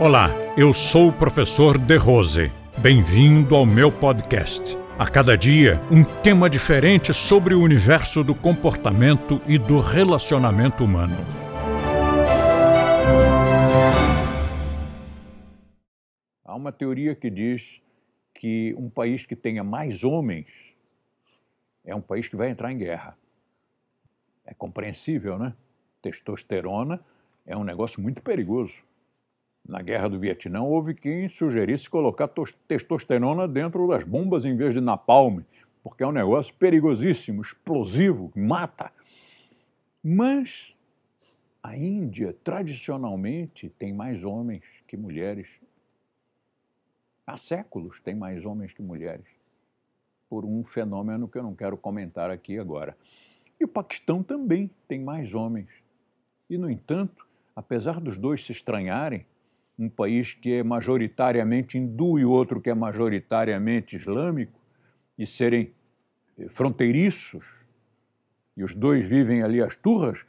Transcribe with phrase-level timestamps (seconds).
[0.00, 2.50] Olá, eu sou o professor De Rose.
[2.82, 4.76] Bem-vindo ao meu podcast.
[4.98, 11.16] A cada dia, um tema diferente sobre o universo do comportamento e do relacionamento humano.
[16.44, 17.80] Há uma teoria que diz
[18.34, 20.74] que um país que tenha mais homens
[21.84, 23.16] é um país que vai entrar em guerra.
[24.44, 25.54] É compreensível, né?
[26.02, 27.00] Testosterona
[27.46, 28.82] é um negócio muito perigoso.
[29.66, 32.28] Na guerra do Vietnã, houve quem sugerisse colocar
[32.68, 35.40] testosterona dentro das bombas em vez de napalm,
[35.82, 38.92] porque é um negócio perigosíssimo, explosivo, mata.
[40.02, 40.76] Mas
[41.62, 45.48] a Índia, tradicionalmente, tem mais homens que mulheres.
[47.26, 49.26] Há séculos tem mais homens que mulheres,
[50.28, 52.94] por um fenômeno que eu não quero comentar aqui agora.
[53.58, 55.70] E o Paquistão também tem mais homens.
[56.50, 59.24] E, no entanto, apesar dos dois se estranharem,
[59.78, 64.60] um país que é majoritariamente hindu e outro que é majoritariamente islâmico,
[65.18, 65.72] e serem
[66.38, 67.44] eh, fronteiriços,
[68.56, 70.26] e os dois vivem ali as turras,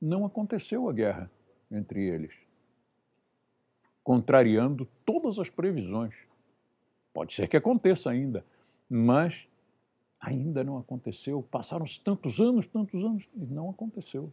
[0.00, 1.30] não aconteceu a guerra
[1.70, 2.34] entre eles,
[4.02, 6.14] contrariando todas as previsões.
[7.12, 8.44] Pode ser que aconteça ainda,
[8.88, 9.46] mas
[10.20, 11.42] ainda não aconteceu.
[11.42, 14.32] Passaram-se tantos anos, tantos anos, e não aconteceu.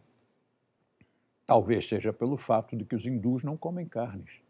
[1.46, 4.40] Talvez seja pelo fato de que os hindus não comem carnes.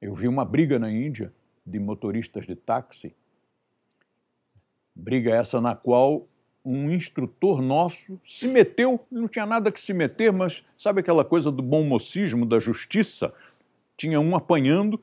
[0.00, 1.32] Eu vi uma briga na Índia
[1.66, 3.14] de motoristas de táxi.
[4.94, 6.26] Briga essa na qual
[6.64, 11.50] um instrutor nosso se meteu, não tinha nada que se meter, mas sabe aquela coisa
[11.50, 13.32] do bom mocismo, da justiça?
[13.96, 15.00] Tinha um apanhando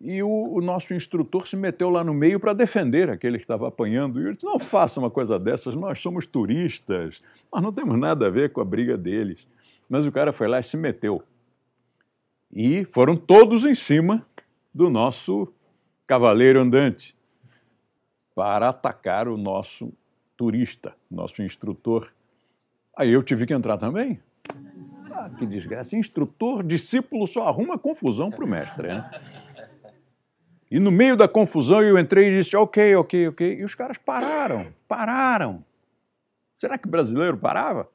[0.00, 3.68] e o, o nosso instrutor se meteu lá no meio para defender aquele que estava
[3.68, 4.20] apanhando.
[4.20, 7.20] E eu disse: não faça uma coisa dessas, nós somos turistas,
[7.52, 9.46] nós não temos nada a ver com a briga deles.
[9.88, 11.22] Mas o cara foi lá e se meteu
[12.52, 14.26] e foram todos em cima
[14.74, 15.52] do nosso
[16.06, 17.16] cavaleiro andante
[18.34, 19.92] para atacar o nosso
[20.36, 22.12] turista, nosso instrutor.
[22.96, 24.20] Aí eu tive que entrar também.
[25.10, 25.96] Ah, que desgraça.
[25.96, 29.10] Instrutor, discípulo só arruma confusão para o mestre, né?
[30.70, 33.58] E no meio da confusão eu entrei e disse: ok, ok, ok.
[33.58, 35.64] E os caras pararam, pararam.
[36.58, 37.88] Será que brasileiro parava?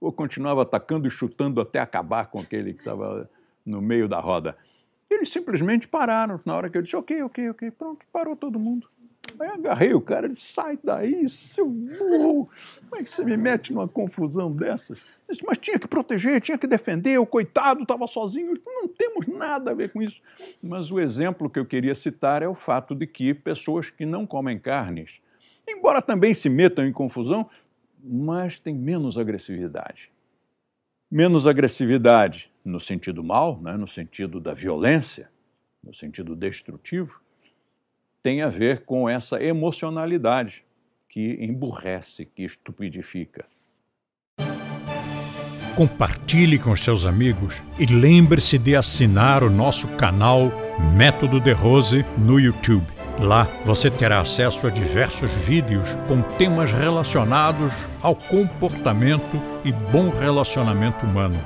[0.00, 3.28] ou continuava atacando e chutando até acabar com aquele que estava
[3.68, 4.56] no meio da roda.
[5.10, 8.88] Eles simplesmente pararam na hora que eu disse, ok, ok, ok, pronto, parou todo mundo.
[9.38, 12.48] Aí agarrei o cara e disse, sai daí, seu burro,
[12.88, 14.98] como é que você me mete numa confusão dessas?
[15.28, 19.70] Disse, mas tinha que proteger, tinha que defender, o coitado estava sozinho, não temos nada
[19.70, 20.22] a ver com isso.
[20.62, 24.26] Mas o exemplo que eu queria citar é o fato de que pessoas que não
[24.26, 25.20] comem carnes,
[25.68, 27.48] embora também se metam em confusão,
[28.02, 30.10] mas tem menos agressividade.
[31.10, 35.30] Menos agressividade no sentido mal, né, no sentido da violência,
[35.82, 37.18] no sentido destrutivo,
[38.22, 40.64] tem a ver com essa emocionalidade
[41.08, 43.46] que emburrece, que estupidifica.
[45.74, 50.50] Compartilhe com seus amigos e lembre-se de assinar o nosso canal
[50.94, 52.97] Método de Rose no YouTube.
[53.20, 61.04] Lá você terá acesso a diversos vídeos com temas relacionados ao comportamento e bom relacionamento
[61.04, 61.38] humano.